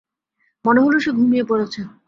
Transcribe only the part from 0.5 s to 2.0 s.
মনে হলো সে ঘুমিয়ে পড়েছে।